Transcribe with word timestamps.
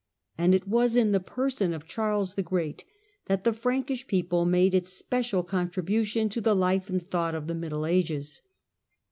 And 0.35 0.55
it 0.55 0.67
was 0.67 0.95
in 0.95 1.11
the 1.11 1.19
person 1.19 1.75
of 1.75 1.85
fCharles 1.87 2.33
the 2.33 2.41
Great 2.41 2.85
that 3.27 3.43
the 3.43 3.53
Frankish 3.53 4.07
people 4.07 4.45
made 4.47 4.73
its 4.73 4.91
I 4.91 4.97
special 4.97 5.43
contribution 5.43 6.27
to 6.29 6.41
the 6.41 6.55
life 6.55 6.89
and 6.89 6.99
thought 6.99 7.35
of 7.35 7.45
the 7.45 7.53
Middle 7.53 7.85
;Ages. 7.85 8.41